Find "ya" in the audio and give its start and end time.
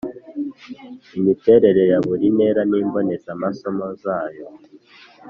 1.91-1.99